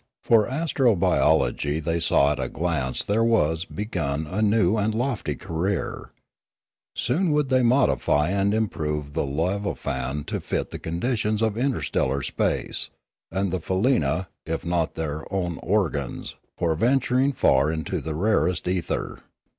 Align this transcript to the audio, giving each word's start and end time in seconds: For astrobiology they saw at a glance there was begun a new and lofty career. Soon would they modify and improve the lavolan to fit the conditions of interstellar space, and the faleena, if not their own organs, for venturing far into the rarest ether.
For 0.23 0.47
astrobiology 0.47 1.79
they 1.79 1.99
saw 1.99 2.31
at 2.31 2.39
a 2.39 2.49
glance 2.49 3.03
there 3.03 3.23
was 3.23 3.65
begun 3.65 4.25
a 4.25 4.41
new 4.41 4.75
and 4.75 4.95
lofty 4.95 5.35
career. 5.35 6.11
Soon 6.95 7.29
would 7.33 7.49
they 7.49 7.61
modify 7.61 8.29
and 8.31 8.51
improve 8.51 9.13
the 9.13 9.27
lavolan 9.27 10.25
to 10.25 10.39
fit 10.39 10.71
the 10.71 10.79
conditions 10.79 11.43
of 11.43 11.55
interstellar 11.55 12.23
space, 12.23 12.89
and 13.31 13.53
the 13.53 13.59
faleena, 13.59 14.25
if 14.43 14.65
not 14.65 14.95
their 14.95 15.23
own 15.31 15.59
organs, 15.61 16.35
for 16.57 16.73
venturing 16.73 17.31
far 17.31 17.69
into 17.71 18.01
the 18.01 18.15
rarest 18.15 18.67
ether. 18.67 19.19